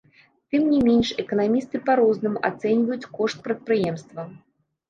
Тым 0.53 0.63
не 0.75 0.79
менш, 0.87 1.11
эканамісты 1.25 1.81
па-рознаму 1.89 2.39
ацэньваюць 2.49 3.09
кошт 3.19 3.37
прадпрыемства. 3.49 4.21